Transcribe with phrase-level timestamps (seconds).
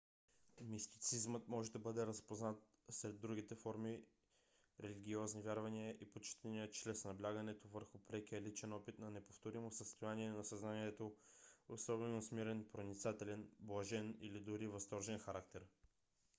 [0.61, 4.03] мистицизмът може да бъде разпознат сред другите форми
[4.83, 11.15] религиозни вярвания и почитания чрез наблягането върху прекия личен опит на неповторимо състояние на съзнанието
[11.69, 15.67] особено с мирен проницателен блажен или дори възторжен характер